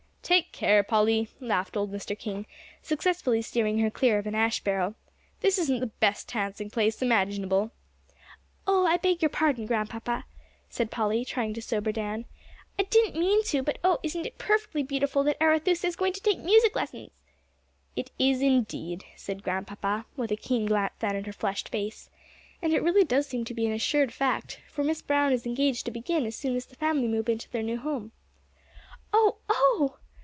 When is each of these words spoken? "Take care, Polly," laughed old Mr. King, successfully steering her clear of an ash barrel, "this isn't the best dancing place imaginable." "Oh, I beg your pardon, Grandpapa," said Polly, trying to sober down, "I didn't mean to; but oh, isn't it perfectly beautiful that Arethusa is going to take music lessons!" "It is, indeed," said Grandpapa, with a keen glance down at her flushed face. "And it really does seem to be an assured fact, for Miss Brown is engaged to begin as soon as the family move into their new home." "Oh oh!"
"Take 0.23 0.53
care, 0.53 0.81
Polly," 0.81 1.27
laughed 1.41 1.75
old 1.75 1.91
Mr. 1.91 2.17
King, 2.17 2.45
successfully 2.81 3.41
steering 3.41 3.79
her 3.79 3.89
clear 3.89 4.17
of 4.17 4.25
an 4.25 4.33
ash 4.35 4.61
barrel, 4.63 4.95
"this 5.41 5.57
isn't 5.57 5.81
the 5.81 5.87
best 5.87 6.31
dancing 6.31 6.69
place 6.69 7.01
imaginable." 7.01 7.71
"Oh, 8.65 8.85
I 8.87 8.95
beg 8.95 9.21
your 9.21 9.27
pardon, 9.27 9.65
Grandpapa," 9.65 10.23
said 10.69 10.89
Polly, 10.89 11.25
trying 11.25 11.53
to 11.55 11.61
sober 11.61 11.91
down, 11.91 12.23
"I 12.79 12.83
didn't 12.83 13.19
mean 13.19 13.43
to; 13.45 13.61
but 13.61 13.77
oh, 13.83 13.99
isn't 14.03 14.25
it 14.25 14.37
perfectly 14.37 14.83
beautiful 14.83 15.21
that 15.25 15.35
Arethusa 15.41 15.85
is 15.85 15.97
going 15.97 16.13
to 16.13 16.21
take 16.23 16.39
music 16.39 16.77
lessons!" 16.77 17.09
"It 17.97 18.11
is, 18.17 18.41
indeed," 18.41 19.03
said 19.17 19.43
Grandpapa, 19.43 20.05
with 20.15 20.31
a 20.31 20.37
keen 20.37 20.65
glance 20.65 20.93
down 20.97 21.17
at 21.17 21.25
her 21.25 21.33
flushed 21.33 21.67
face. 21.67 22.09
"And 22.61 22.71
it 22.71 22.81
really 22.83 23.03
does 23.03 23.27
seem 23.27 23.43
to 23.45 23.53
be 23.53 23.65
an 23.65 23.73
assured 23.73 24.13
fact, 24.13 24.61
for 24.69 24.81
Miss 24.81 25.01
Brown 25.01 25.33
is 25.33 25.45
engaged 25.45 25.83
to 25.87 25.91
begin 25.91 26.25
as 26.25 26.37
soon 26.37 26.55
as 26.55 26.67
the 26.67 26.75
family 26.77 27.09
move 27.09 27.27
into 27.27 27.49
their 27.49 27.63
new 27.63 27.77
home." 27.77 28.13
"Oh 29.11 29.35
oh!" 29.49 29.97